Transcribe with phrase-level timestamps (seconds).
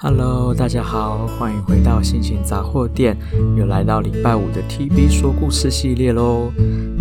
[0.00, 3.18] Hello，大家好，欢迎回到心情杂货店，
[3.56, 6.52] 又来到礼拜五的 TB 说故事系列喽。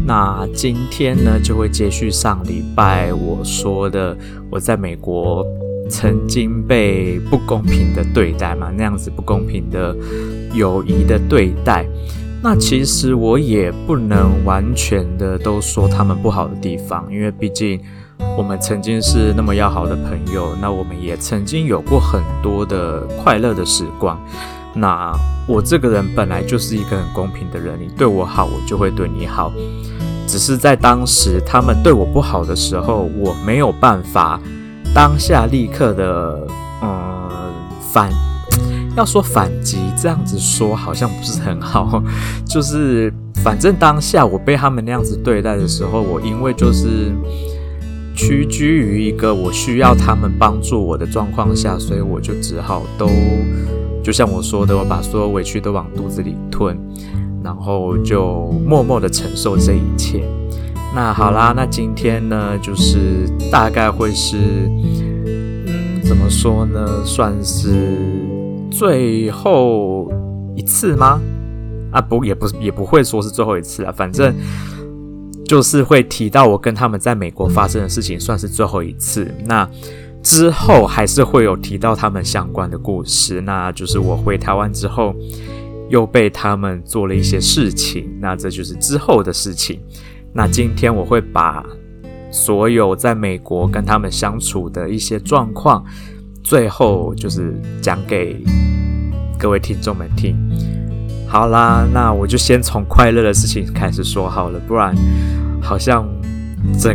[0.03, 4.17] 那今天呢，就会接续上礼拜我说的，
[4.49, 5.45] 我在美国
[5.87, 9.95] 曾经被不公平的对待嘛，那样子不公平的
[10.55, 11.85] 友谊的对待。
[12.41, 17.79] 那其实我也不能完全的都说他们不好的地方，因为毕竟。
[18.37, 24.19] 我们曾经是那么要好的朋友，那我们也曾经有过很多的快乐的时光。
[24.75, 25.11] 那
[25.47, 29.51] 我这个人本来就是一个很公平的人，你对我好，我就会对你好。
[30.27, 34.39] 只是在当时他们对我不好的时候，我没有办法
[34.93, 36.47] 当下立刻的，
[36.83, 37.29] 嗯，
[37.91, 38.11] 反，
[38.95, 42.03] 要说反击，这样子说好像不是很好。
[42.45, 43.11] 就是
[43.43, 47.11] 反正当下我被他们那样子对待的时候，我因为就是。
[48.17, 53.07] 屈居于一个我需要他们帮助我的状况下，所以我就只好都，
[54.03, 56.75] 就像我说的，我把所有委屈都往肚子里吞，
[57.43, 60.23] 然后就默默的承受这一切。
[60.95, 64.37] 那好啦，那今天呢，就是大概会是，
[65.27, 67.69] 嗯，怎么说呢，算是
[68.71, 70.11] 最后
[70.55, 71.21] 一次吗？
[71.91, 74.33] 啊，不，也不，也不会说是最后一次啊，反正。
[75.47, 79.33] 就是会提到我跟他们在美国发生的事情，算是最后一次。
[79.45, 79.67] 那
[80.21, 83.39] 之后还是会有提到他们相关的故事。
[83.39, 85.15] 那就是我回台湾之后，
[85.89, 88.13] 又被他们做了一些事情。
[88.19, 89.79] 那这就是之后的事情。
[90.33, 91.65] 那今天我会把
[92.29, 95.81] 所有在美国跟他们相处的一些状况，
[96.43, 98.43] 最后就是讲给
[99.39, 100.35] 各位听众们听。
[101.37, 104.91] 好啦，那我就先从快乐的事情开始说好了，不然
[105.61, 106.03] 好像
[106.79, 106.91] 整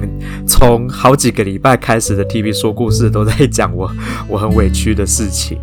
[0.48, 3.88] 从好几个礼拜开始的 T V 说故事都在讲我
[4.26, 5.60] 我很委屈的事情。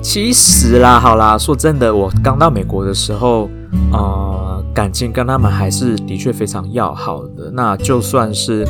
[0.00, 3.50] 其实啦，好啦，说真的，我刚到美国的时候，
[3.90, 7.50] 呃，感情跟他们还是的确非常要好的。
[7.52, 8.64] 那就算是。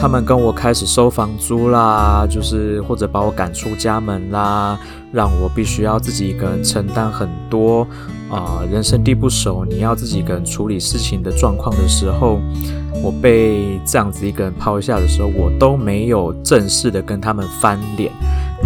[0.00, 4.78] 他们跟我开始收房租啦，就是或者把我赶出家门啦，
[5.12, 7.86] 让我必须要自己一个人承担很多
[8.30, 12.40] 啊、人生地不熟，你要自己一个人处理事情的状况的时候，
[13.02, 18.10] 我被这样子一个人抛下的时候，我都没有正式的跟他们翻脸。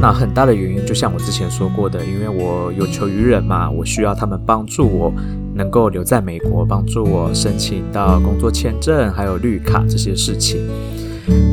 [0.00, 5.12] 那很大的原因，就像我之前说过的，因为我有求于人嘛，我需要他们帮助我
[5.52, 10.60] 能够留在美国，帮助我申请到工作签证还有绿卡这些事情。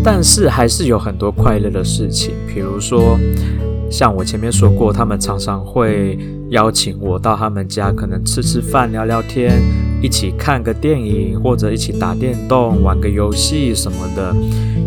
[0.04, 3.18] 但是还是有很多快乐的事情，比如说，
[3.90, 6.18] 像我前面说过，他们常常会
[6.50, 9.62] 邀请我到他们家，可能吃吃饭、聊聊天，
[10.02, 14.36] 一起看个电影，或者一起打电动、玩个游戏什么的。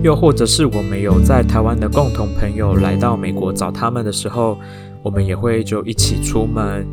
[0.02, 4.58] 又或者是我们有在台湾的共同朋友来到美国找他们的时候，
[5.02, 6.86] 我们也会就一起出门，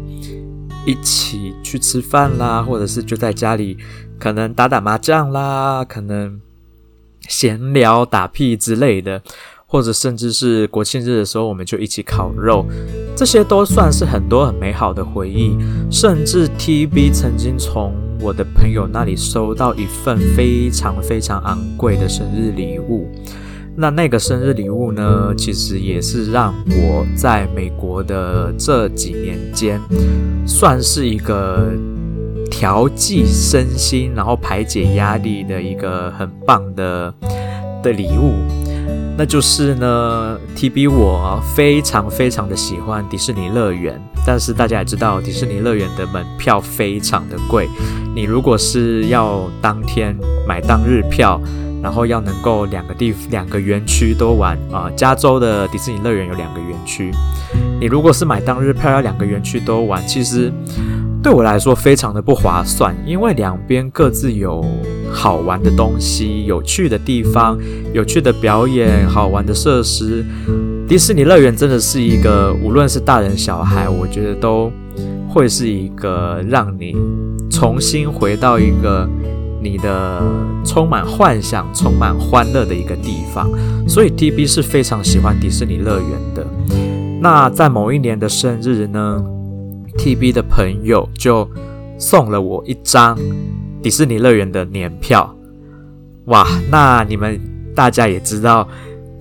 [0.85, 3.77] 一起去吃饭啦，或者是就在家里
[4.17, 6.39] 可能打打麻将啦，可能。
[7.31, 9.21] 闲聊、打屁之类的，
[9.65, 12.65] 或者甚至是国庆日的时候，我们就一起烤肉，
[13.15, 15.57] 这些都算是很多很美好的回忆。
[15.89, 23.09] 甚至 TB 曾经从我的朋友那里收到一份非常非常昂贵的生日礼物，
[23.77, 29.79] 那那个生日礼物呢，其实也是让我在美国的这几年间，
[30.45, 31.71] 算是一个。
[32.61, 37.11] 调剂身心，然后排解压力的一个很棒的
[37.81, 38.33] 的礼物，
[39.17, 47.67] 那就是呢，TB 我非常非常的喜欢迪士尼乐园，但是大家也知道，迪士尼乐园的门票非常的贵，
[48.13, 50.15] 你如果是要当天
[50.47, 51.41] 买当日票，
[51.81, 57.09] 然后要能够两个地两个园区都玩啊，加州的迪士尼乐园有两个园区，
[57.79, 60.53] 你如果是买当日票要两个园区都玩，其实。
[61.23, 64.65] 对我来说非常的不划算，因为两边各自有
[65.11, 67.57] 好玩的东西、有趣的地方、
[67.93, 70.25] 有趣的表演、好玩的设施。
[70.87, 74.71] 迪士尼乐园真的是一个，无论是大人小孩，我觉得都
[75.29, 76.95] 会是一个让你
[77.51, 79.07] 重新回到一个
[79.61, 80.23] 你的
[80.65, 83.47] 充满幻想、充满欢乐的一个地方。
[83.87, 86.45] 所以 TB 是非常喜欢迪士尼乐园的。
[87.21, 89.23] 那在某一年的生日呢
[90.01, 91.47] ，TB 的朋友就
[91.99, 93.15] 送了我一张
[93.83, 95.35] 迪士尼乐园的年票，
[96.25, 96.47] 哇！
[96.71, 97.39] 那你们
[97.75, 98.67] 大家也知道，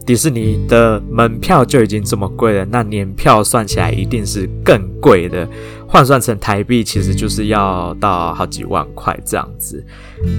[0.06, 5.46] 迪士尼的门票就已经这么贵了，那年票算起来一定是更贵的，
[5.86, 9.84] 换算成台币其实就是要到好几万块这样子。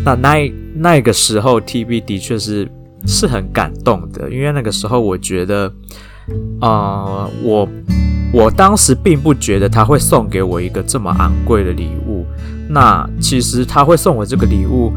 [0.04, 2.68] 那那那个时候，TB 的确是
[3.06, 5.72] 是很感动的，因为那个时候我觉得。
[6.62, 7.68] 呃，我
[8.34, 12.26] 我当时并不觉得他会送给我一个这么昂贵的礼物。
[12.70, 14.94] 那其实他会送我这个礼物，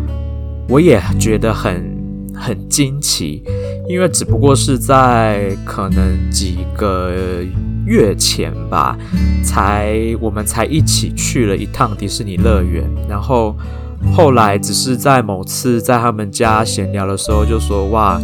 [0.69, 1.85] 我也觉得很
[2.33, 3.43] 很惊奇，
[3.89, 7.13] 因为只不过是在可能几个
[7.85, 8.97] 月前吧，
[9.43, 13.57] 才我们才一起去了一趟迪士尼乐园，然后
[14.13, 18.21] 后来只是在某次在他们家闲聊的时候就说哇。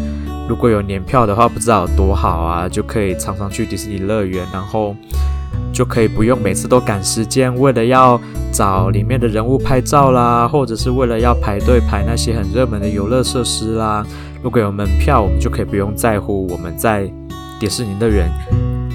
[0.51, 2.69] 如果有年票的话，不知道有多好啊！
[2.69, 4.97] 就可以常常去迪士尼乐园，然后
[5.73, 8.21] 就可以不用每次都赶时间，为了要
[8.51, 14.05] 找里面的人物拍照啦，或者是为了要排队排那些很热门的游乐设施啦。
[14.43, 17.09] 如果有门票，我们就可以不用在乎我们在
[17.61, 18.29] 迪士尼乐园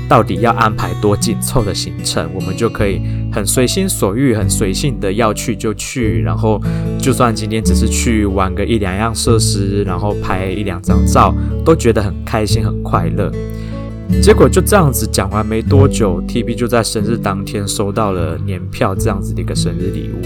[0.07, 6.21] 到底要安排多紧凑的行程，我们就可以很随心所欲、很随性的要去就去。
[6.21, 6.61] 然后，
[6.99, 11.33] 就算今天只是去玩个一两样设施，然后拍一两张照，
[11.65, 13.31] 都觉得很开心、很快乐。
[14.21, 20.21] 结果就这样子讲完没多久，TB 就在生日当天收到了年票这样子的一个生日礼物。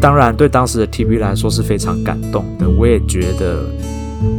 [0.00, 2.68] 当然，对当时的 TB 来说是非常感动的。
[2.68, 3.64] 我也觉得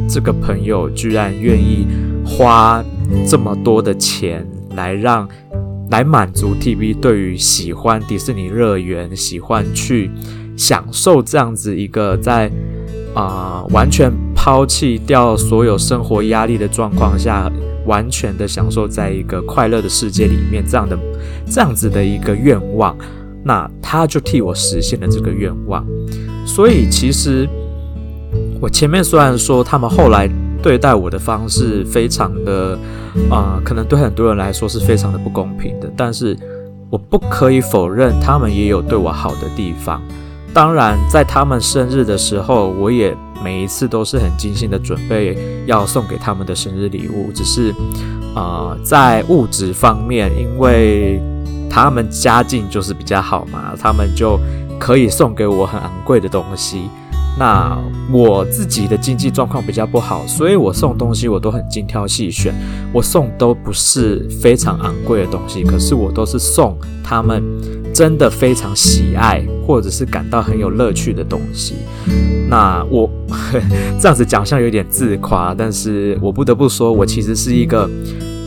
[0.09, 1.87] 这个朋友居然愿意
[2.25, 2.83] 花。
[3.27, 4.45] 这么多的钱
[4.75, 5.27] 来让
[5.89, 10.09] 来满足 TV 对于喜欢迪士尼乐园、喜欢去
[10.57, 12.51] 享受这样子一个在
[13.13, 17.51] 啊、完全抛弃掉所有生活压力的状况下，
[17.85, 20.97] 完全的享受在一个快乐的世界里面这样的
[21.45, 22.97] 这样子的一个愿望，
[23.43, 25.85] 那他就替我实现了这个愿望。
[26.45, 27.47] 所以其实
[28.59, 30.27] 我前面虽然说他们后来。
[30.63, 32.79] 对待我的方式非常的，
[33.29, 35.91] 啊、可能对很多人来说是非常的不公平的。
[35.95, 36.35] 但是
[36.89, 40.01] 我不可以否认，他们也有对我好的地方。
[40.53, 47.31] 当然，在他们生日的时候，我也每一次都是很精心的准备要送给他们的生日礼物。
[47.33, 47.73] 只是，
[48.33, 51.21] 啊、在物质方面，因为
[51.69, 54.39] 他们家境就是比较好嘛，他们就
[54.79, 56.83] 可以送给我很昂贵的东西。
[57.37, 57.75] 那
[58.11, 62.53] 我自己的经济状况比较不好，所以我送东西我都很精挑细选，
[62.93, 67.43] 我送都不是非常昂贵的东西，可是我都是送他们
[67.91, 71.73] 真的非常喜爱或者是感到很有乐趣的东西。
[72.47, 73.09] 那我
[73.99, 77.89] 这样子讲像有点自夸，但是我不得不说，我其实是一个，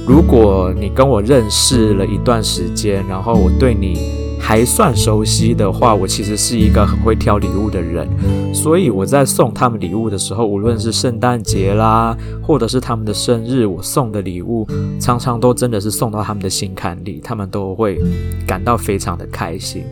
[0.07, 4.26] 如果你跟我认识了一段时间，然后我对你。
[4.47, 8.07] 还算熟悉的话，我其实是一个很会挑礼物的人，
[8.55, 14.65] 所以我在送他们礼物的时候，无论是圣诞节啦，或者是他们的生日，我送的礼物
[15.01, 18.01] 常常都真的是送到他们的心坎里，他们都会
[18.47, 19.83] 感到非常的开心。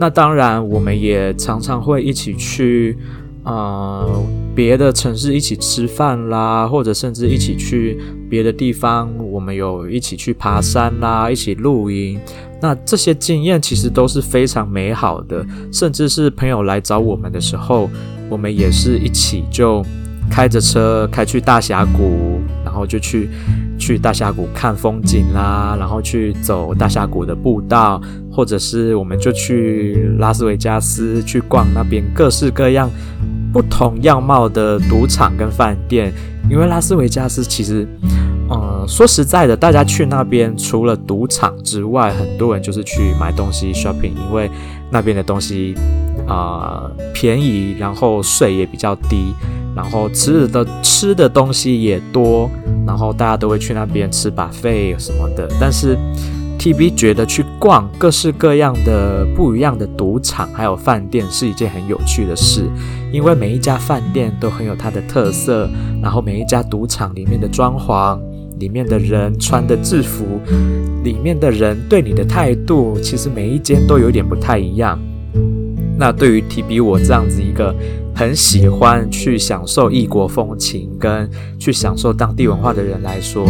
[0.00, 2.98] 那当然，我们也常常会一起去，
[3.44, 4.04] 呃，
[4.52, 8.00] 别的城市一起吃饭啦，或者甚至一起去
[8.32, 12.18] 别的地方，我们有一起去爬山啦，一起露营。
[12.62, 17.90] 那这些经验其实都是非常美好的，甚至是朋友来找我们的时候，
[18.30, 19.84] 我们也是一起就
[20.30, 23.28] 开着车开去大峡谷，然后就去
[23.78, 28.00] 去大峡谷看风景啦，然后去走大峡谷的步道，
[28.30, 32.90] 或者是我们就去拉斯维加斯去逛那边各式各样
[33.52, 36.10] 不同样貌的赌场跟饭店，
[36.50, 37.86] 因为拉斯维加斯其实。
[38.50, 44.50] 呃，说实在的，大家去那边除了赌场之外，很多人就是去买东西 shopping，因为
[44.90, 45.74] 那边的东西
[46.28, 49.32] 啊、便宜，然后税也比较低，
[49.74, 52.50] 然后吃的吃的东西也多，
[52.86, 55.48] 然后大家都会去那边吃 buffet 什么的。
[55.58, 55.96] 但是
[56.58, 62.68] TB 觉得去逛各式各样的不一样的赌场还有饭店是一件很有趣的事，
[63.12, 65.68] 因为每一家饭店都很有它的特色，
[66.02, 68.18] 然后每一家赌场里面的装潢。
[68.58, 70.40] 里面的人穿的制服，
[71.02, 74.96] 里面的人对你的态度，其实每一间都有点不太一样。
[75.98, 77.74] 那对于 TB 我这样子一个
[78.14, 81.28] 很喜欢去享受异国风情跟
[81.58, 83.46] 去享受当地文化的人来说，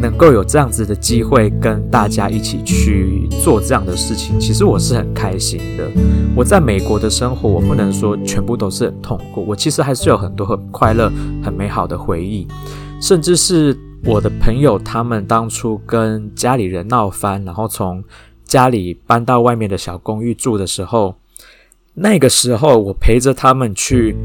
[0.00, 5.90] 能够有这样子的机会跟大家一起去做这样的事情，其实我是很开心的。
[6.36, 11.10] 我在美国的生活，我不能说全部都是很痛苦，我其实还是有很多很快乐、
[11.42, 12.46] 很美好的回忆，
[13.00, 13.76] 甚至是。
[14.06, 18.04] 我的朋友他们当初跟家里人闹翻，然后从
[18.44, 21.16] 家里搬到外面的小公寓住的时候，
[21.96, 24.16] 那个时候我陪着他们去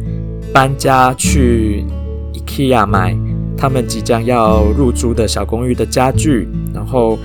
[0.52, 1.86] 搬家，去
[2.34, 3.16] IKEA 买
[3.56, 7.18] 他们即将要入住的小公寓的家具，然后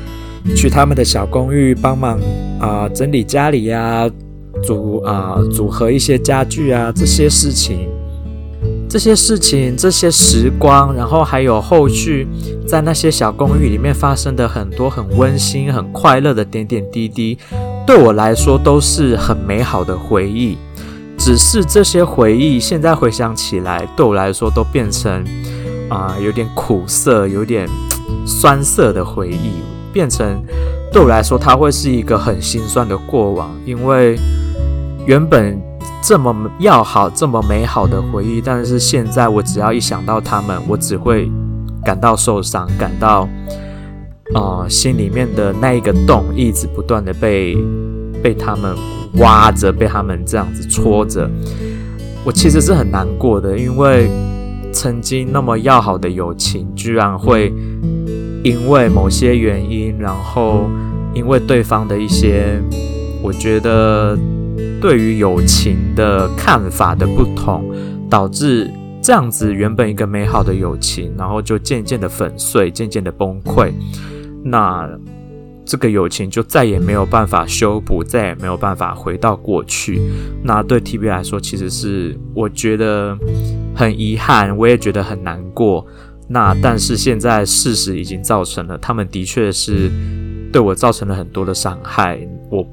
[0.55, 2.21] 去他们的小公寓帮忙
[2.61, 4.07] 啊、整理家里呀、
[4.63, 7.89] 组啊、组合一些家具啊这些事情。
[8.87, 12.29] 这些事情、这些时光，然后还有后续
[12.69, 17.37] 在那些小公寓里面发生的很多很温馨、很快乐的点点滴滴，
[17.87, 20.59] 对我来说都是很美好的回忆。
[21.17, 25.25] 只是这些回忆现在回想起来，对我来说都变成
[25.89, 27.69] 啊、有点苦涩、有点
[28.27, 29.63] 酸涩的回忆，
[29.93, 30.43] 变成
[30.93, 34.19] 对我来说，它会是一个很心酸的过往，因为
[35.07, 35.61] 原本。
[36.07, 41.33] 这么要好、这么美好的回忆，但是现在我只要一想到他们，我只会
[41.83, 43.27] 感到受伤，感到
[44.33, 47.57] 呃心里面的那一个洞一直不断的被
[48.23, 48.75] 被他们
[49.19, 51.29] 挖着，被他们这样子戳着。
[52.25, 54.09] 我其实是很难过的，因为
[54.73, 57.53] 曾经那么要好的友情，居然会
[58.43, 60.71] 因为某些原因，然后
[61.13, 62.61] 因为对方的一些，
[63.23, 64.17] 我觉得。
[64.81, 67.65] 对于友情的看法的不同，
[68.11, 68.71] 导致
[69.03, 73.73] 这样子原本一个美好的友情，然后就渐渐的粉碎，渐渐的崩溃。
[74.45, 74.89] 那
[75.65, 80.01] 这个友情就再也没有办法修补，再也没有办法回到过去。
[80.43, 83.19] 那对 TB 来说，其实是我觉得
[83.75, 85.85] 很遗憾，我也觉得很难过。
[86.29, 89.91] 那但是现在事实已经造成了，他们的确是
[90.53, 92.21] 对我造成了很多的伤害。
[92.51, 92.67] 我。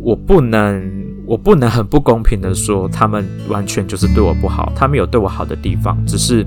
[0.00, 0.90] 我不能，
[1.26, 4.72] 我不能很不公平的说，他们完全就是对我不好。
[4.74, 6.46] 他们有对我好的地方，只是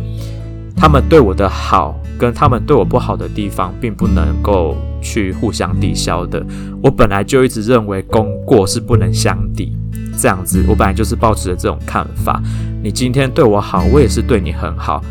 [0.76, 6.44] 他们对我的好跟他们对我不好的地方，并不能够去互相抵消的。
[6.82, 9.76] 我本来就一直认为功过是不能相抵，
[10.18, 12.42] 这样子，我本来就是抱持着这种看法。
[12.84, 15.04] 你今天对我好，我也是对你很好。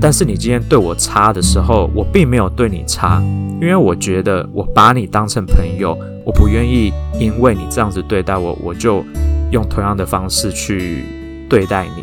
[0.00, 3.20] 但是你今天对我差的时候，我并没有对你差，
[3.60, 9.04] 因为我觉得我把你当成朋友，我不愿意因为你这样子对待我，我就
[9.52, 11.04] 用同样的方式去
[11.48, 12.02] 对待你。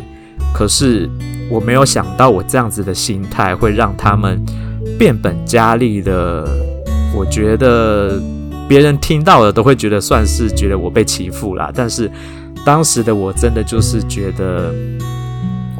[0.54, 1.08] 可是
[1.50, 4.40] 我没有想到，我这样子的心态会让他们
[4.98, 6.48] 变本加厉的。
[7.14, 8.20] 我觉得
[8.68, 11.70] 别人听到了都会觉得算是觉得我被欺负啦。
[11.74, 12.10] 但是
[12.64, 14.72] 当时的我真的就是觉得。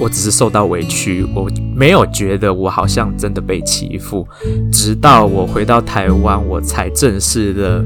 [0.03, 1.47] 我只是受到委屈，我
[1.77, 4.27] 没有觉得我好像真的被欺负。
[4.73, 7.85] 直到我回到台湾，我才正式的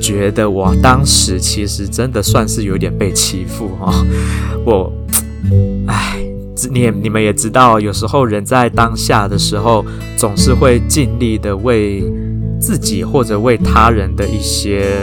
[0.00, 3.92] 觉得我当时其实真的算是有点被欺负哈。
[4.64, 4.90] 我，
[5.86, 6.05] 唉，
[6.70, 9.84] 你你们也知道，有时候人在当下的时候，
[10.16, 12.02] 总是会尽力的为
[12.60, 14.98] 自己或者为他人的一些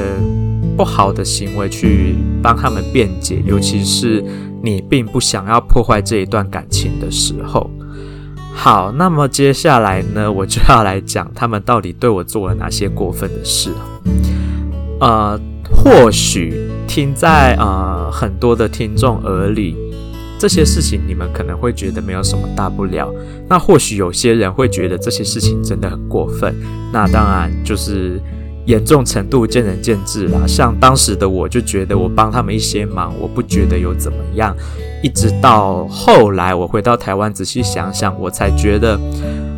[0.78, 4.24] 不好的行为去帮他们辩解，尤其是。
[4.66, 7.70] 你并不想要破坏这一段感情的时候，
[8.54, 13.72] 好，那么接下来呢，我就要来讲他们到底对我做了哪些过分的事。
[15.02, 15.38] 呃，
[15.70, 16.54] 或许
[16.88, 19.76] 听在呃很多的听众耳里，
[20.44, 23.10] 这些事情你们可能会觉得没有什么大不了。
[23.48, 26.54] 那或许有些人会觉得这些事情真的很过分。
[26.92, 28.20] 那当然就是。
[28.66, 34.56] 严重程度见仁见智啦，像当时的我就觉得我帮他们一些忙，我不觉得有怎么样。
[35.04, 38.98] 一直到后来我回到台湾仔细想想，我才觉得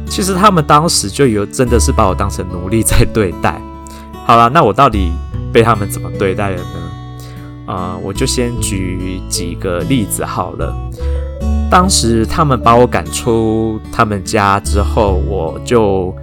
[0.10, 3.62] 其实他们当时就有真的是把我当成奴隶在对待。
[4.26, 5.12] 好啦，那我到底
[5.54, 6.92] 被他们怎么对待的呢？
[7.66, 10.76] 啊、我就先举几个例子好了。
[11.70, 16.16] 当时他们把我赶出他们家之后，我就。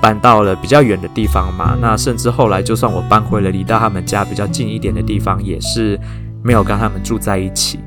[0.00, 5.98] 搬到了比较远的地方嘛，那甚至后来就算我搬回了离到他们家比较近一点的地方，也是
[6.40, 7.80] 没有跟他们住在一起。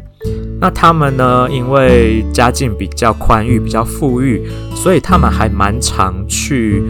[0.60, 6.84] 那他们呢，因为家境比较宽裕、比较富裕，所以他们还蛮常去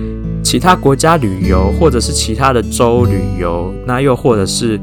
[0.43, 3.71] 其他国家旅游，或者是其他的州旅游。
[3.85, 4.81] 那又或者是。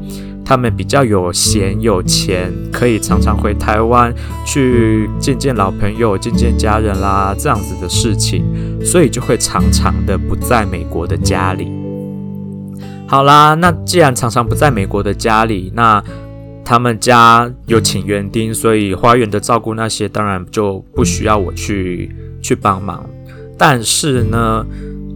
[0.49, 4.11] 他们比较有闲有钱，可以常常回台湾
[4.47, 8.43] 去见见老朋友、见见家人啦，这样子的事情，
[8.83, 11.71] 所以就会常常的不在美国的家里。
[13.05, 16.03] 好啦，那既然常常不在美国的家里，那
[16.65, 22.09] 他们家有请园丁，所以花园的照顾那些当然就不需要我去
[22.41, 23.07] 去帮忙。
[23.55, 24.65] 但是呢，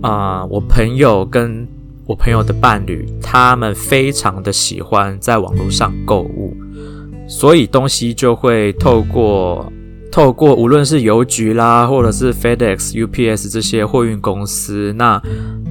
[0.03, 1.67] 啊、我朋友跟。
[2.13, 6.55] 我朋友的伴侣，他们非常的喜欢在网络上购物，
[7.27, 9.65] 所以东西就会透过
[10.11, 14.93] 透过无论是邮局啦，或者是 FedEx、UPS 这些货运公司。
[14.93, 15.19] 那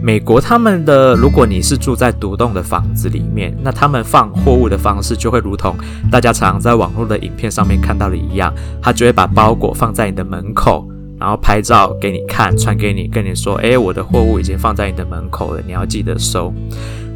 [0.02, 5.76] 美国他们的，如果你是住在独栋的房子里面，那他们放货物的方式就会如同
[6.10, 10.88] 大家常常在网络的影片上面看到的一样，他就会把包裹放在你的门口。
[11.22, 16.52] 然后拍照给你看，传给你，跟你说：“诶，我的货物已经放在你的门口了，你要记得收。”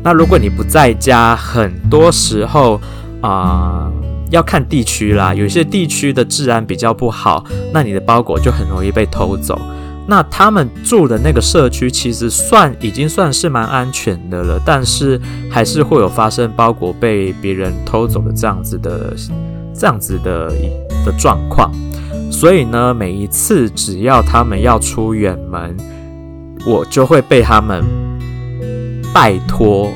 [0.00, 2.80] 那如果你不在家，很多时候
[3.20, 3.90] 啊、
[4.30, 9.60] 要看地区啦，有些地区的治安比较不好，那你的包裹就很容易被偷走。
[10.06, 15.20] 那他们住的那个社区其实算已经算是蛮安全的了，但是
[15.50, 19.16] 还是会有发生包裹被别人偷走的这样子的
[19.74, 20.48] 这样子的
[21.04, 21.72] 的状况。
[22.30, 25.76] 所以呢，每一次只要他们要出远门，
[26.66, 27.84] 我就会被他们
[29.14, 29.90] 拜托。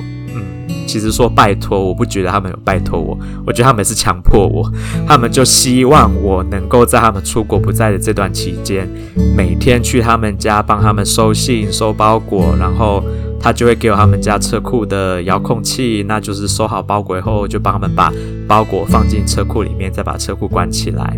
[0.86, 4.68] 其实说拜托，我不觉得他们有拜托我，我觉得他们是强迫我。
[5.06, 8.88] 他们就希望我能够在他们出国不在的这段期间，
[9.36, 13.04] 每天去他们家帮他们收信、收包裹，然后
[13.38, 18.12] 他就会给我他们家车库的遥控器，那就是收好包裹以后，就帮他们把
[18.48, 21.16] 包裹放进车库里面，再把车库关起来。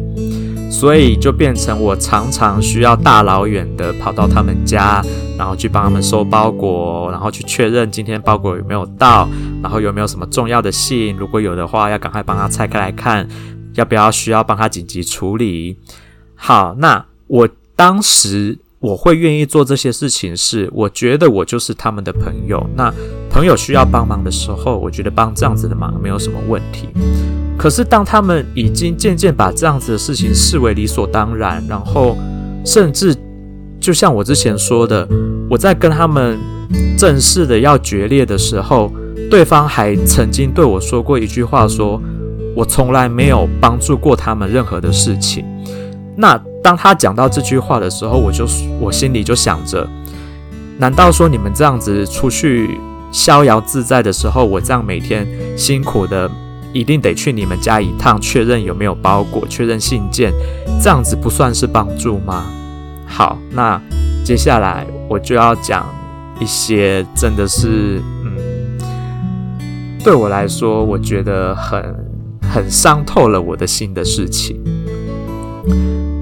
[0.73, 5.05] 所以就变成我常常需要大老远的跑到他们家，
[5.39, 9.29] 然后去帮他们收包裹，然后去确认今天包裹有没有到，
[9.63, 13.29] 然后有没有什么重要的信，如果有的话，要赶快帮他拆开来看，
[13.75, 15.77] 要不要需要帮他紧急处理。
[16.35, 22.93] 好，那我当时我会愿意做这些事情是，我觉得我就是他们的朋友，那
[23.31, 26.89] 朋友需要帮忙的时候，我觉得帮这样子的忙没有什么问题。
[27.63, 32.19] 可是，当他们已经渐渐把这样子的事情视为理所当然，然后
[32.67, 33.17] 甚至
[33.79, 35.09] 就像我之前说的，
[35.49, 36.37] 我在跟他们
[36.99, 38.91] 正式的要决裂的时候，
[39.31, 42.03] 对方还曾经对我说过一句话说，
[42.57, 45.45] 我从来没有帮助过他们任何的事情。
[46.17, 48.45] 那当他讲到这句话的时候，我就
[48.81, 49.89] 我心里就想着，
[50.79, 52.77] 难道说你们这样子出去
[53.13, 55.25] 逍遥自在的时候，我这样每天
[55.57, 56.29] 辛苦的？
[56.73, 60.33] 一定得去你们家一趟，确认有没有包裹，确认信件，
[60.83, 62.47] 这样子不算是帮助吗？
[63.07, 63.81] 好，那
[64.25, 65.87] 接下来我就要讲
[66.41, 68.79] 一些真的是，嗯，
[70.03, 71.95] 对我来说，我觉得很
[72.41, 74.59] 很伤透了我的心的事情。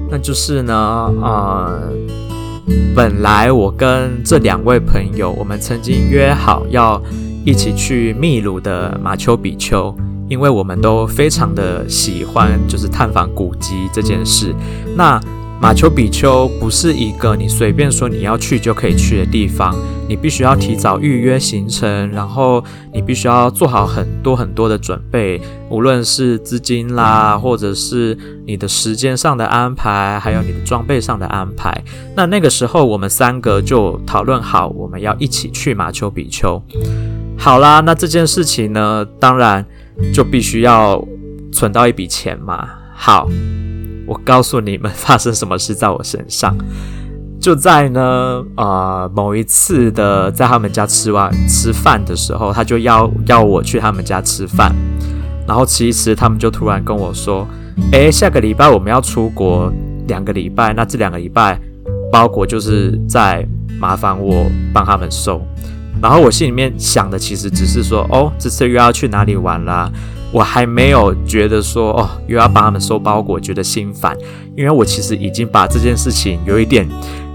[0.09, 0.73] 那就是呢，
[1.21, 1.79] 呃，
[2.93, 7.01] 本来我跟这两位朋友，我们曾经约好要
[7.45, 9.95] 一起去秘鲁的马丘比丘。
[10.31, 14.55] 因为我们都非常的喜欢，就是探访古迹这件事。
[14.95, 15.19] 那
[15.59, 19.75] 马丘比丘不是一个你随便说你要去就可以去的地方，
[20.07, 22.63] 你必须要提早预约行程，然后
[22.93, 28.17] 你必须要做好很多很多的准备，无论是资金啦，或者是
[28.47, 31.83] 你的时间上的安排，还有你的装备上的安排。
[32.15, 36.63] 那那个时候我们三个就讨论好，我们要一起去马丘比丘。
[37.37, 39.65] 好啦，那这件事情呢，当然。
[40.13, 41.03] 就必须要
[41.51, 42.67] 存到一笔钱嘛。
[42.95, 43.27] 好，
[44.05, 46.55] 我告诉你们发生什么事在我身上。
[47.39, 54.71] 就在呢，呃，某一次的在他们家吃完吃饭的时候，他就要要我去他们家吃饭。
[55.47, 57.47] 然后其实他们就突然跟我说
[57.91, 59.73] ：“诶，下个礼拜我们要出国
[60.07, 61.59] 两个礼拜，那这两个礼拜
[62.11, 63.43] 包裹就是在
[63.79, 65.41] 麻烦我帮他们收。”
[66.01, 69.91] 然后我心里面想的其实只是说，哦，这次又要去哪里玩啦？
[70.33, 74.17] 我还没有觉得说，哦，又要帮他们收包裹，觉得心烦，
[74.55, 76.87] 因为我其实已经把这件事情有一点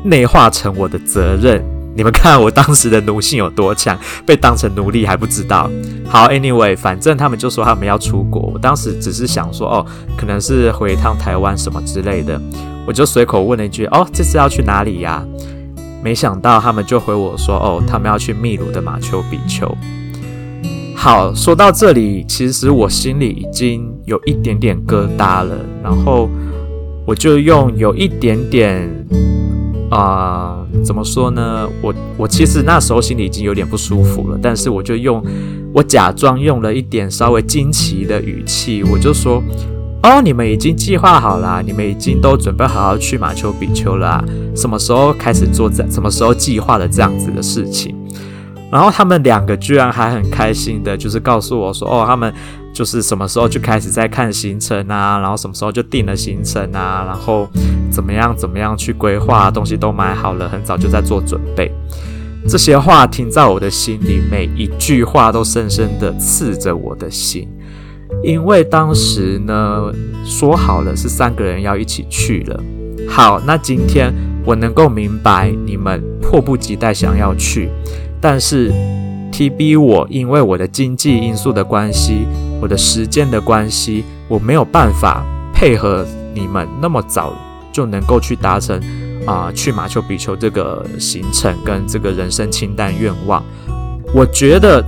[0.02, 1.62] 内化成我的责任。
[1.94, 5.70] 你们看我当时的奴性有多强，被当成奴隶还不知道。
[6.06, 12.38] 好，anyway，反正他们就说他们要出国，我当时只是想说，哦，可能是回一趟台湾什么之类的，
[12.86, 15.24] 我就随口问了一句，哦，这次要去哪里呀？
[16.06, 19.66] 没想到他们就回我说：“哦，他们要去秘鲁的马丘比丘。”
[20.94, 25.58] 好，说到这里，其实我心里已经有一点点疙瘩了。
[25.82, 26.30] 然后
[27.04, 28.88] 我就用有一点点
[29.90, 31.68] 啊、怎么说呢？
[31.82, 35.20] 我我其实那时候心里已经有点不舒服了，但是我就用
[35.74, 39.42] 我假装用了一点稍微惊奇的语气，我就说。
[40.06, 44.24] 哦，你们已经计划好了，你们已经都准备好要去马丘比丘了。
[44.54, 45.84] 什么时候开始做这？
[45.90, 47.92] 什么时候计划的这样子的事情？
[48.70, 52.32] 然后他们两个居然还很开心的，就是告诉我说，哦，他们
[52.72, 57.48] 就是什么时候就开始在看行程啊，然后什么时候就定了行程啊，然后
[57.90, 61.68] 怎么样怎么样去规划，东西都买好了，很早就在做准备。
[62.48, 67.48] 这些话听在我的心里，每一句话都深深的刺着我的心。
[68.26, 69.84] 因为当时呢，
[70.24, 72.60] 说好了是三个人要一起去了。
[73.08, 74.12] 好，那今天
[74.44, 77.68] 我能够明白你们迫不及待想要去，
[78.20, 78.72] 但是
[79.30, 82.26] TB 我因为我的经济因素的关系，
[82.60, 87.32] 我的时间的关系，我没有办法配合你们那么早
[87.72, 88.82] 就能够去达成
[89.24, 93.40] 啊、去马丘比丘这个行程跟这个人生清单愿望。
[94.12, 94.84] 我觉得。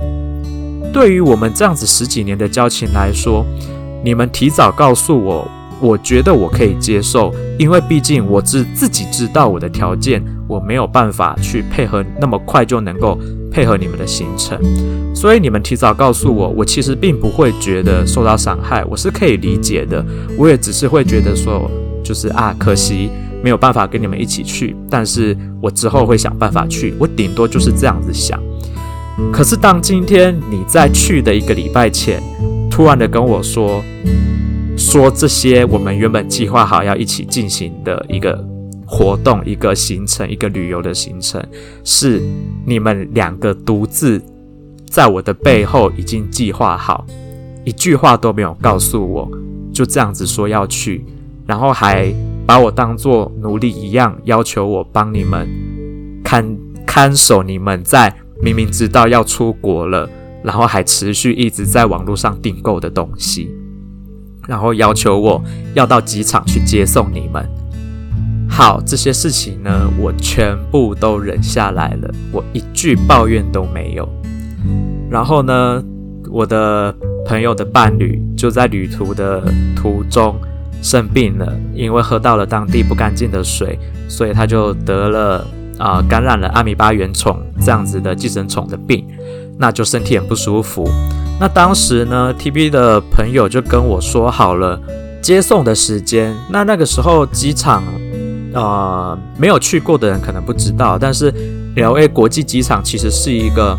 [0.91, 3.45] 对于我们这样子十几年的交情来说，
[4.03, 5.47] 你们提早告诉我，
[5.79, 13.17] 我觉得我可以接受，因为毕竟我自自己知道我的条件，我没有办法去配合那么快就能够
[13.51, 14.59] 配合你们的行程，
[15.15, 20.03] 所以你们提早告诉我，我其实并不会觉得受到伤害，我是可以理解的，
[20.37, 21.69] 我也只是会觉得说，
[22.03, 23.09] 就是啊，可惜
[23.43, 28.39] 没有办法跟你们一起去，但是我之后会想办法去，我顶多就是这样子想。
[29.31, 32.21] 可是当今天你在去的一个礼拜前，
[32.69, 33.81] 突然的跟我说，
[34.77, 38.43] 说这些我们原本计划好要一起进行的一个
[38.85, 41.41] 活动、一个行程、一个旅游的行程，
[41.83, 42.21] 是
[42.65, 44.21] 你们两个独自
[44.89, 47.05] 在我的背后已经计划好，
[47.63, 49.29] 一句话都没有告诉我，
[49.71, 51.05] 就这样子说要去，
[51.45, 52.11] 然后还
[52.45, 55.47] 把我当做奴隶一样，要求我帮你们
[56.23, 60.09] 看看守你们在明明知道要出国了。
[60.41, 63.53] 然后还持续一直在网络上订购的东西，
[64.47, 67.45] 然后要求我要到机场去接送你们。
[68.49, 74.07] 好，这些事情呢，我全部都忍下来了，我一句抱怨都没有。
[75.11, 75.83] 然后呢，
[76.31, 79.43] 我的朋友的伴侣就在旅途的
[79.75, 80.39] 途中
[80.81, 85.45] 生病了，因为喝到了当地不干净的水，所以他就得了
[85.79, 89.03] 啊、感染了阿米巴原虫这样子的寄生虫的病。
[89.61, 90.89] 那就身体很不舒服。
[91.37, 94.79] 那当时呢，TB 的朋友就跟我说好了
[95.21, 96.33] 接送的时间。
[96.49, 97.83] 那那个时候机场，
[98.53, 101.29] 呃，没有去过的人可能不知道，但是
[101.75, 103.77] LA 国际机场其实是一个，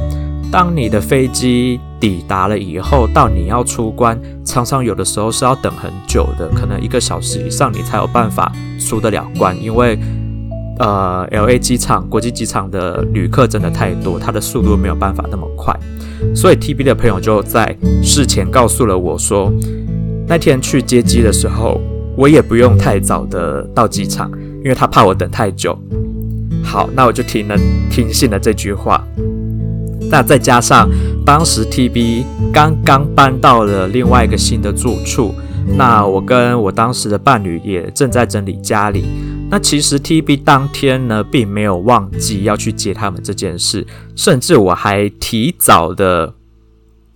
[0.52, 9.98] 当你的飞机抵达了以后，到你要出关，常常有的时候是要等很久的，可能一个小时以上你才有办法出得了关，因为。
[10.80, 15.78] 呃，LA 机场国际机场的旅客真的太多，它的速度没有办法那么快，
[16.34, 19.52] 所以 TB 的朋友就在事前告诉了我说，
[20.26, 21.78] 那天去接机的时候，
[22.16, 24.30] 我也不用太早的到机场，
[24.64, 25.78] 因为他怕我等太久。
[26.64, 27.54] 好，那我就听了
[27.90, 29.04] 听信了这句话。
[30.10, 30.88] 那再加上
[31.26, 35.34] 当时 TB 刚刚搬到了另外一个新的住处，
[35.76, 39.04] 那我跟我当时的伴侣也正在整理家里。
[39.50, 43.84] 那其实 TB 当天呢，并没有忘记要去接他们这件事，
[44.14, 46.32] 甚至我还提早的，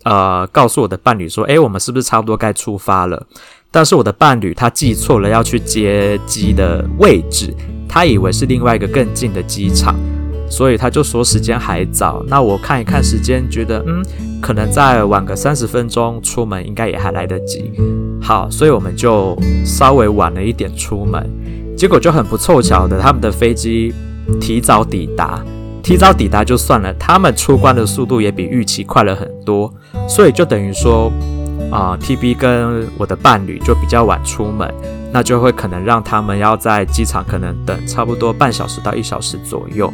[0.03, 3.25] 呃，告诉我的伴侣说，诶，我们是不是差不多该出发了？
[3.70, 7.55] 但是我的伴侣他记错了要去接机的位置，
[7.88, 9.94] 他以为是另外一个更近的机场，
[10.51, 12.25] 所以他就说时间还早。
[12.27, 14.05] 那我看一看时间，觉得嗯，
[14.40, 17.70] 可能再晚个三十分钟出门应该也还来得及。
[18.20, 21.29] 好，所以我们就稍微晚了一点出门。
[21.85, 23.92] 结果就很不凑巧的，他们的飞机
[24.40, 25.44] 提早抵达，
[25.83, 29.70] 提早抵达就算了，他们出关的速度也比预期快了很多，
[30.09, 31.12] 所以就等于说，
[31.70, 34.66] 啊、，TB 跟我的伴侣就比较晚出门，
[35.12, 39.92] 那就会可能让他们要在机场可能等差不多半小时到一小时左右。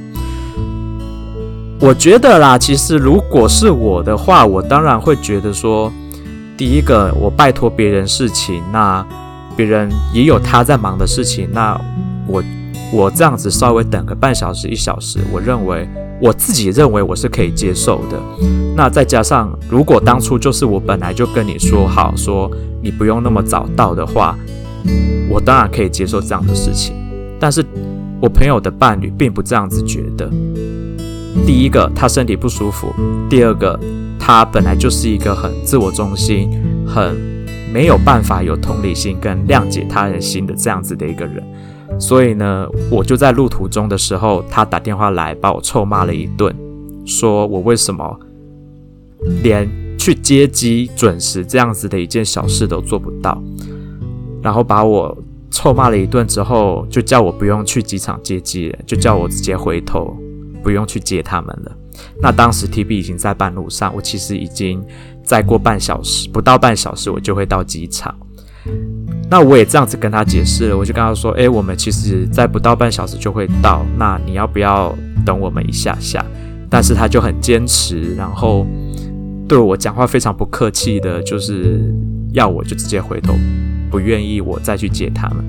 [1.80, 5.92] 我觉得啦，其实如果是我的话，我当然会觉得说，
[6.56, 9.04] 第一个我拜托别人事情，那。
[9.60, 11.78] 别人也有他在忙的事情，那
[12.26, 12.42] 我
[12.90, 15.86] 我这样子稍微等个半小时一小时，我认为
[16.18, 18.18] 我自己认为我是可以接受的。
[18.74, 22.50] 那再加上，如果当初就是我本来就跟你说好，说
[22.82, 24.34] 你不用那么早到的话，
[25.28, 26.94] 我当然可以接受这样的事情。
[27.38, 27.62] 但是
[28.18, 30.26] 我朋友的伴侣并不这样子觉得。
[31.44, 32.88] 第一个，他身体不舒服；
[33.28, 33.78] 第二个，
[34.18, 36.48] 他本来就是一个很自我中心、
[36.86, 37.29] 很。
[37.72, 41.40] 没有办法有同理心跟谅解他人心的这样子的一个人，
[42.00, 46.52] 所以呢，我就在路途中的时候，他打电话来把我臭骂了一顿，
[47.06, 48.18] 说我为什么
[49.44, 53.40] 连去接机准时这样子的一件小事都做不到，
[54.42, 55.16] 然后把我
[55.52, 60.16] 臭骂了一顿之后，就叫我不用去机场接机了，就叫我直接回头，
[60.62, 61.76] 不用去接他们了。
[62.20, 64.82] 那当时 TB 已经在半路上，我其实已经。
[65.30, 68.12] 再过半小时，不到半小时，我就会到机场。
[69.30, 74.92] 那我也这样子跟他解释了，我就跟他说：“诶，我们其实在不到半小时就会到，那你要不要
[75.24, 76.20] 等我们一下下？”
[76.68, 78.66] 但是他就很坚持，然后
[79.46, 81.80] 对我讲话非常不客气的，就是
[82.32, 83.34] 要我就直接回头，
[83.88, 85.44] 不愿意我再去接他们。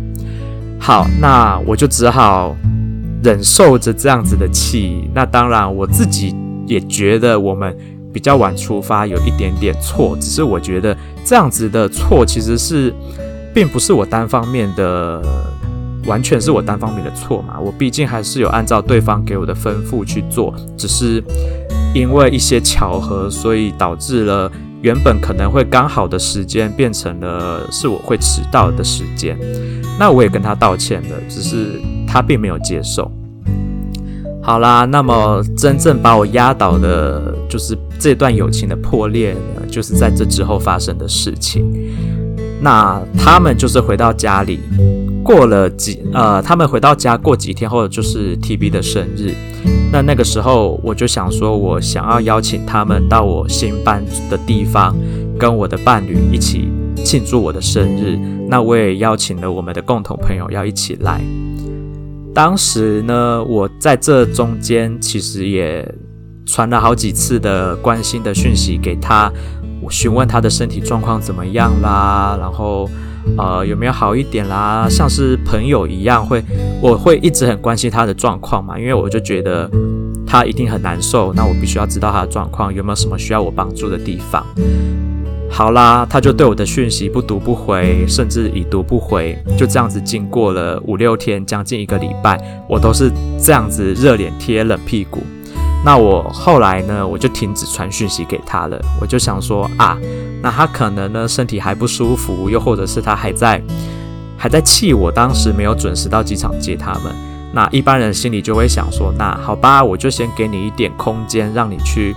[0.80, 2.56] 好，那我就只好
[3.24, 5.10] 忍受着这样子的气。
[5.12, 6.36] 那当然，我自己
[6.68, 7.76] 也觉得我们。
[8.14, 10.96] 比较晚出发有一点点错，只是我觉得
[11.26, 12.94] 这样子的错其实是，
[13.54, 15.22] 并不是我单方面的，
[16.06, 17.60] 完全是我单方面的错嘛。
[17.60, 21.24] 我毕竟还是有按照对方给我的吩咐去做，只是
[21.94, 29.38] 因为一些巧合，所以导致了原本可能会刚好的时间变成了是我会迟到的时间。
[30.00, 33.12] 那我也跟他道歉了，只是他并没有接受。
[34.42, 41.72] 好啦，那么真正把我压倒的，就是这段友情的破裂呢，就是在这之后发生的事情。
[42.60, 44.60] 那他们就是回到家里，
[45.24, 49.36] 过了几呃，他们回到家过几天后，就是 TB 的生日。
[49.92, 54.96] 那那个时候，我就想说，我想要邀请他们到我新搬的地方，
[55.38, 56.70] 跟我的伴侣一起
[57.04, 58.18] 庆祝我的生日。
[58.48, 61.22] 那我也邀请了我们的共同朋友要一起来。
[62.34, 65.84] 当时呢，我在这中间其实也
[66.52, 69.32] 传了好几次的关心的讯息给他，
[69.82, 72.90] 我询问他的身体状况怎么样啦，然后
[73.38, 76.44] 呃有没有好一点啦，像是朋友一样会，
[76.82, 79.72] 我会一直很关心他的状况嘛，因为我就觉得
[80.28, 84.46] 他一定很难受，那我必须要知道他的状况，有没有什么需要我帮助的地方。
[85.50, 92.38] 好啦，他就对我的讯息不读不回，甚至已读不回，就这样子经过了五六天，将近一个礼拜，
[92.68, 93.10] 我都是
[93.42, 95.22] 这样子热脸贴冷屁股。
[95.84, 98.80] 那我后来呢，我就停止传讯息给他了。
[99.00, 99.98] 我就想说啊，
[100.42, 103.62] 那他可能呢身体还不舒服，又或者是他还在
[104.38, 107.14] 还在气我当时没有准时到机场接他们。
[107.54, 112.16] 那一般人心里就会想说，那好吧，我就先给你一点空间，让你去。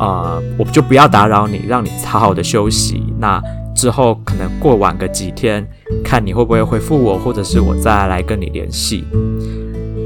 [0.00, 3.14] 呃，我就不要打扰你，让你好好的休息。
[3.20, 3.40] 那
[3.76, 5.64] 之后可能过晚个几天，
[6.02, 9.04] 看你会不会回复我，或者是我再来跟你联系。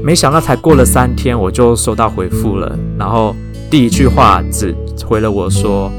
[0.09, 2.75] 没想到才过了三天，我就收到回复了。
[2.97, 3.35] 然后
[3.69, 5.91] 第一句话只回了我说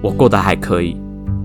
[0.00, 0.96] 我过得还可以。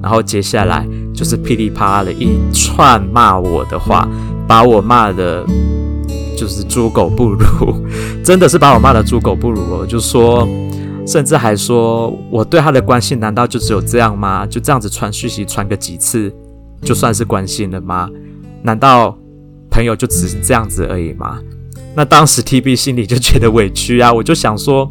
[0.02, 4.08] 然后接下来就是噼里啪啦的一串骂我的话，
[4.48, 5.46] 把我骂的，
[6.38, 7.44] 就是猪狗不如，
[8.24, 10.48] 真的是把我骂的猪狗不如哦，就说。
[11.06, 14.46] 甚至还说，我对他的关心难道就只有这样吗？
[14.46, 16.32] 就这样子传讯息传个几次，
[16.84, 18.10] 就算是关心了吗？
[18.62, 19.18] 难道
[19.70, 21.38] 朋友就只是这样子而已吗？
[21.96, 24.90] 那当时 TB 心里就觉得委屈啊，我就想说，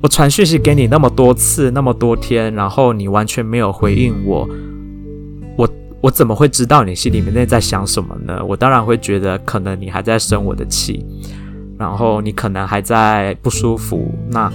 [0.00, 4.48] 我传讯息给你那么多次，那么多天，然后你完全没有回应我，
[5.56, 5.68] 我
[6.00, 8.42] 我怎么会知道你心里面在想什么呢？
[8.46, 11.04] 我当然会觉得，可能你还在生我的气，
[11.78, 14.52] 然后你可能还在不舒服，那。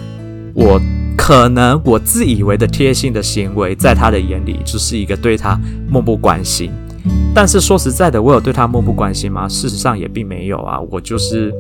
[0.58, 0.80] 我
[1.18, 6.72] 可能我自以为的贴心的行为，在他的眼里就是一个对他漠不关心。
[7.34, 9.48] 但是说实在的，我有对他漠不关心吗？
[9.48, 10.80] 事实上也并没有啊。
[10.90, 11.54] 我就是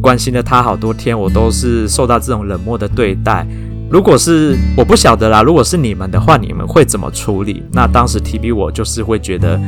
[0.00, 3.46] 关心了他好多天，我都是受到这种冷漠的对待。
[3.90, 7.62] 如果是我不晓得啦，如果是你们的话，你们会怎么处理？
[7.72, 9.60] 那当时提比我就是会觉得，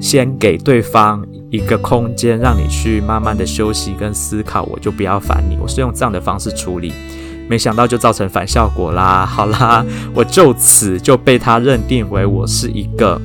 [0.00, 5.56] 先给对方一个空间，让你去慢慢的休息跟思考，我就不要烦你。
[5.62, 6.92] 我是用这样的方式处理。
[7.48, 9.26] 没想到就造成反效果啦！
[9.26, 9.84] 好啦，
[10.14, 13.20] 我就此就被他认定为我是一个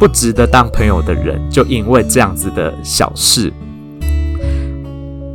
[0.00, 3.52] 不值得当朋友的人，就因为这样子的小事。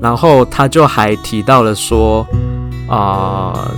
[0.01, 2.25] 然后他就还提到了说，
[2.87, 3.71] 啊、呃，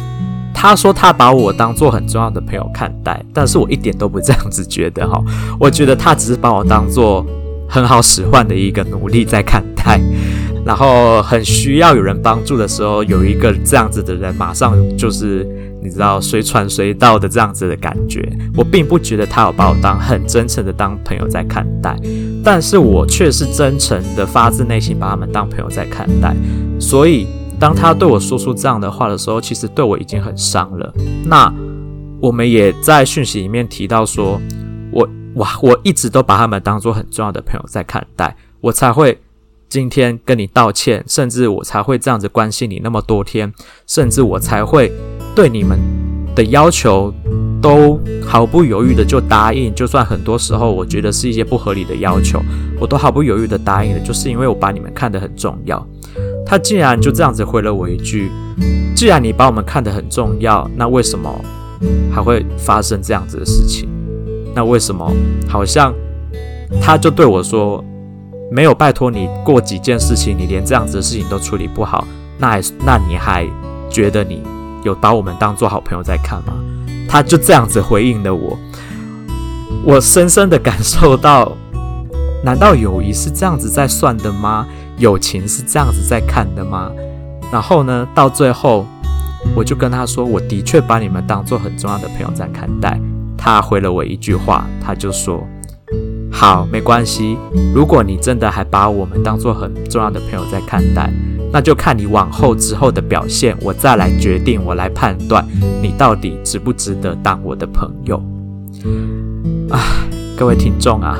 [0.53, 5.21] 他说他把我当做很重要的朋友看待，但是我一点都不这样子觉得哈，
[5.59, 7.25] 我觉得他只是把我当做
[7.67, 9.99] 很好使唤的一个奴隶在看待。
[10.65, 15.47] 然后很需要有人帮助的时候，有一个这样子的人，马上就是
[15.81, 18.27] 你知道随传随到的这样子的感觉。
[18.55, 21.97] 我并不觉得他有把我当很真诚的当朋友在看待，
[22.43, 26.35] 但是我却是真诚的发自内心把他们当朋友在看待。
[26.79, 27.27] 所以
[27.59, 30.93] 当他对我说出这样的话的时候，其实对我已经很伤了。
[31.25, 31.53] 那
[32.19, 34.41] 我们也在讯息里面提到说，
[34.91, 39.17] 我哇，我一直都把他们当做很重要的朋友在看待，我才会。
[39.69, 43.53] 今天跟你道歉，甚至我才会这样子关心你那么多天，
[43.85, 44.91] 甚至我才会
[45.35, 45.77] 对你们
[46.33, 47.13] 的要求
[47.61, 52.41] 都毫不犹豫的就答应，就算很多时候我觉得是一些不合理的要求，
[52.79, 55.85] 我都毫不犹豫的答应了，就是因为我把你们看得很重要。
[56.45, 58.31] 他竟然就这样子回了我一句
[58.95, 61.29] ：“既然你把我们看得很重要，那为什么
[62.09, 63.89] 还会发生这样子的事情？
[64.55, 65.11] 那为什么
[65.45, 65.93] 好像
[66.81, 67.83] 他就对我说？”
[68.49, 72.07] 没有拜托你过几件事情，你连这样子的事情都处理不好，
[72.37, 73.45] 那还那你还
[73.89, 74.41] 觉得你
[74.83, 76.53] 有把我们当做好朋友在看吗？
[77.09, 78.57] 他就这样子回应了我，
[79.83, 81.51] 我深深的感受到，
[82.43, 84.65] 难道友谊是这样子在算的吗？
[84.97, 86.89] 友情是这样子在看的吗？
[87.51, 88.85] 然后呢，到最后，
[89.55, 92.99] 我就跟他说，我的确把你们当做很重要的朋友在看待。
[93.37, 95.45] 他回了我一句话，他就说。
[96.39, 97.35] 好，没关系。
[97.73, 101.11] 如果你真的还把我们当做很重要的朋友在看待，
[101.51, 105.43] 那就看你往后之后的表现，我再来决定，我来判断
[105.81, 108.21] 你到底值不值得当我的朋友。
[109.71, 109.81] 啊，
[110.37, 111.17] 各位听众啊，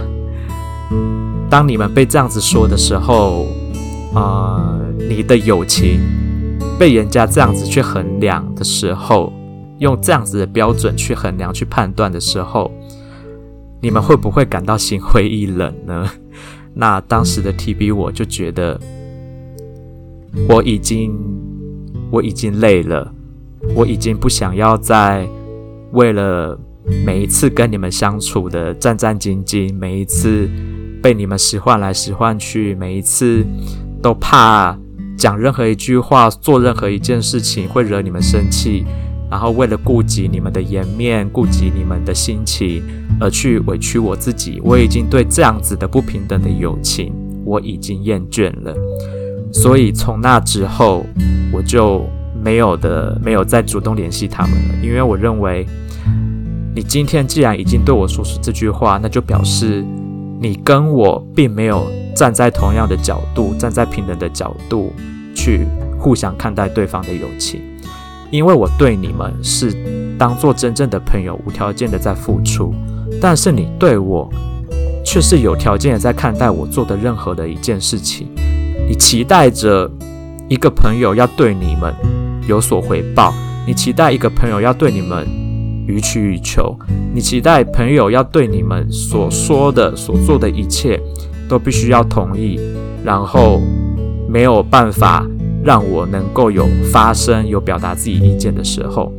[1.50, 3.48] 当你们被这样子说的时候，
[4.14, 6.00] 啊、呃，你的友情
[6.78, 9.34] 被人家这样子去衡量的时候，
[9.80, 12.72] 用这样子的标准去衡量、去判断的时候，
[13.82, 16.10] 你们会不会感到心灰意冷呢？
[16.74, 18.80] 那当时的 TB 我就觉得。
[20.48, 21.18] 我已经，
[22.12, 23.12] 我已经累了，
[23.74, 25.28] 我已经不想要再
[25.94, 26.60] 为了
[27.04, 30.48] 每一次跟你们相处的战战兢兢，每一次
[31.02, 33.44] 被你们使唤来使唤去，每一次
[34.00, 34.78] 都怕
[35.18, 38.86] 讲任何一句话、做任何一件事情会惹你们生气，
[39.30, 42.82] 然后为了顾及你们的颜面、顾及你们的心情
[43.20, 44.62] 而去委屈我自己。
[44.64, 47.14] 我已经对这样子的不平等的友情，
[47.44, 48.74] 我已经厌倦了。
[49.52, 51.06] 所以从那之后，
[51.52, 52.06] 我就
[52.44, 55.66] 没有的没有再主动联系他们了，因为我认为，
[56.76, 59.84] 你今天既然已经对我说出这句话，那就表示
[60.40, 61.86] 你跟我并没有
[62.16, 64.94] 站在同样的角度，站在平等的角度
[65.34, 65.66] 去
[65.98, 67.62] 互相看待对方的友情。
[68.32, 69.74] 因为我对你们是
[70.18, 72.74] 当做真正的朋友，无条件的在付出，
[73.22, 74.30] 但是你对我
[75.06, 78.28] 却是有条件的在看待我做的任何的一件事情。
[78.88, 79.90] 你期待着
[80.50, 81.94] 一个朋友要对你们
[82.48, 83.34] 有所回报，
[83.66, 85.28] 你期待一个朋友要对你们
[85.88, 86.76] 予取予求，
[87.14, 91.00] 你期待朋友要对你们所说的、所做的一切
[91.50, 92.60] 都必须要同意，
[93.04, 93.62] 然后
[94.30, 95.26] 没有办法
[95.68, 99.12] 让我能够有发声、有表达自己意见的时候，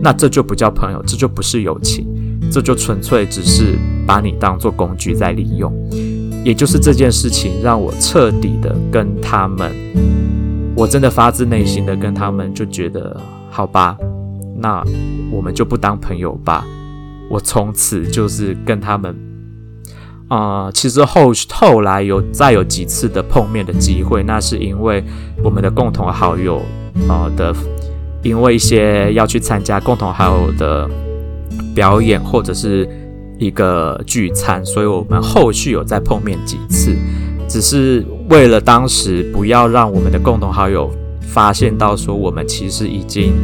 [0.00, 2.06] 那这就不叫朋友，这就不是友情，
[2.48, 3.74] 这就纯粹只是
[4.06, 5.72] 把你当做工具在利用。
[6.44, 9.74] 也就是这件事情让我彻底的跟他们，
[10.76, 13.96] 我真的发自内心的跟他们就觉得，好吧，
[14.60, 14.84] 那
[15.32, 16.64] 我们就不当朋友吧。
[17.28, 19.12] 我从此就是跟他们，
[20.28, 25.02] 啊、其实后后来有再有几次的碰面的机会，那是因为
[25.42, 26.62] 我们的共同好友
[27.08, 27.54] 啊、的，
[28.22, 30.88] 因为一些要去参加共同好友的
[31.74, 32.88] 表演或者是。
[33.38, 36.96] 一个聚餐，所以我们后续有再碰面几次，
[37.46, 43.34] 只是为了当时不要让我们的共同好友发现到说我们其实已经，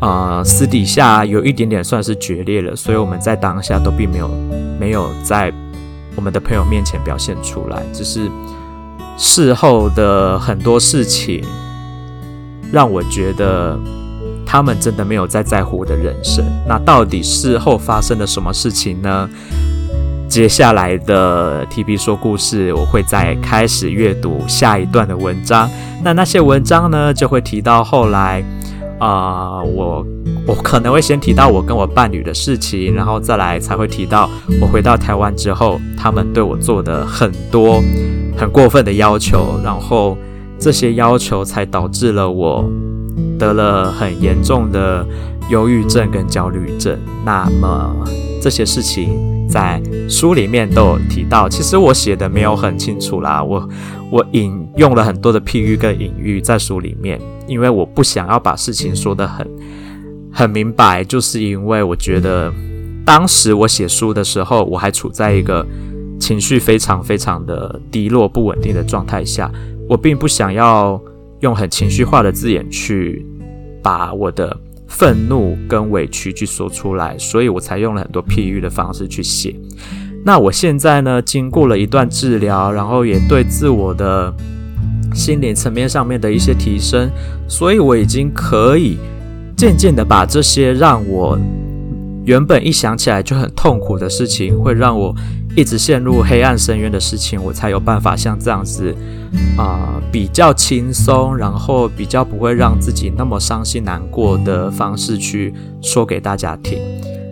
[0.00, 4.30] 呃，私底下有一点点算是决裂了，所以我们在当下都并没有
[4.80, 5.52] 没有在
[6.16, 8.28] 我们的朋友面前表现出来，只是
[9.16, 11.44] 事后的很多事情
[12.72, 13.78] 让我觉得。
[14.48, 19.28] 他们真的没有再在乎我的人生，那到底事后发生了什么事情呢？
[20.28, 25.68] 接下来的 TB 说故事，我会再开始阅读下一段的文章。
[26.04, 28.40] 那那些文章呢，就会提到后来，
[29.00, 30.06] 啊、我
[30.46, 34.30] 我可能会先提到我跟我伴侣的事情，然后再来才会提到
[34.60, 37.82] 我回到台湾之后，他们对我做的很多
[38.36, 40.16] 很过分的要求，然后
[40.58, 42.64] 这些要求才导致了我。
[43.38, 45.06] 得了很严重的
[45.50, 47.94] 忧郁症跟焦虑症，那么
[48.42, 51.46] 这些事情在书里面都有提到。
[51.48, 53.68] 其实我写的没有很清楚啦，我
[54.10, 59.46] 我引用了很多的譬喻跟隐喻在书里面，因为我不想要把事情说得很
[60.36, 62.52] 很明白，就是因为我觉得
[63.04, 65.66] 当时我写书的时候，我还处在一个
[66.20, 69.50] 情绪非常非常的低落不稳定的状态下，
[69.88, 71.02] 我并不想要。
[71.40, 73.24] 用很情绪化的字眼去
[73.82, 79.54] 把我的愤怒跟委屈去说出来，所以我才用了很多譬喻的方式去写。
[80.24, 84.34] 那我现在呢，经过了一段治疗，然后也对自我的
[85.14, 87.10] 心灵层面上面的一些提升，
[87.46, 88.96] 所以我已经可以
[89.56, 91.38] 渐渐的把这些让我
[92.24, 95.14] 原本一想起来就很痛苦的事情，会让我
[95.56, 98.94] 一直陷入黑暗深渊的事情，我才有办法像这样子
[99.56, 106.78] 啊、比较轻松，然后比较不会让自己那么伤心难过的方式去说给大家听。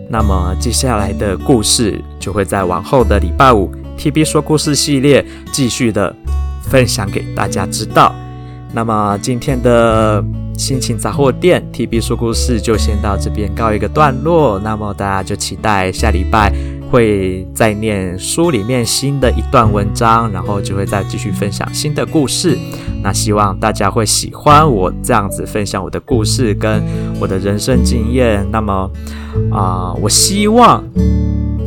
[0.09, 6.15] 那么接下来的故事就会在往后的礼拜五 TB 说故事系列继续的
[6.63, 8.15] 分享给大家知道。
[8.75, 10.21] 那么今天的
[10.57, 14.59] 心情杂货店 TB 说故事就先到这边告一个段落。
[14.59, 16.53] 那么大家就期待下礼拜。
[16.91, 22.57] 会再念书里面新的一段文章，然后就会再继续分享新的故事。
[23.01, 26.83] 那希望大家会喜欢我这样子分享我的故事跟
[27.19, 28.47] 我的人生经验。
[28.51, 28.89] 那么
[29.51, 30.81] 啊、我希望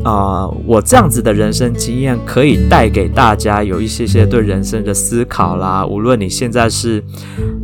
[0.05, 5.85] 啊、我这样子的人生经验可以带给大家有一些些对人生的思考啦。
[5.85, 7.03] 无论你现在是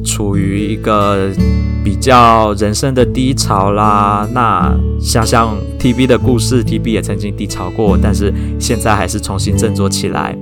[0.05, 1.30] 处于一个
[1.82, 10.37] 比较人生的低潮啦，那想想 TB 的故事，TB 也曾经低潮过，但是现在还是重新振作起来。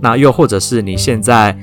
[0.00, 1.56] 那又或者是你现在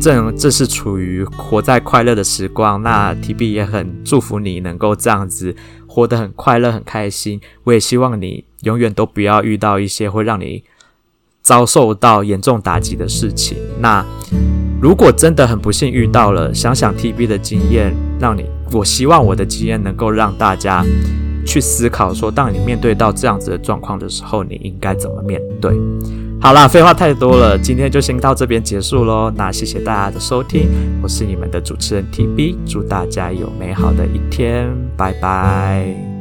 [0.00, 5.54] 正正是处于活在快乐的时光，那 TB 也很祝福你能够这样子
[5.96, 7.40] 活得很快乐、很开心。
[7.64, 10.62] 我也希望你永远都不要遇到一些会让你
[11.40, 13.56] 遭受到严重打击的事情。
[13.80, 14.04] 那
[14.78, 20.84] 如果真的很不幸遇到了，想想 TB 的经验，让你，我希望我的经验能够让大家
[21.46, 25.72] 去思考说，当你面对到这样子的状况的时候，你应该怎么面对。
[26.38, 29.32] 好啦，废话太多了，今天就先到这边结束喽。
[29.34, 30.68] 那谢谢大家的收听，
[31.02, 36.15] 我是你们的主持人 TB，祝大家有美好的一天，拜拜。